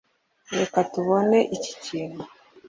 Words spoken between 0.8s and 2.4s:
tubone iki kintu